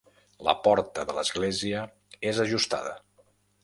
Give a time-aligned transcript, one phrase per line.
[0.47, 1.85] La porta de l'església
[2.35, 3.01] és ajustada.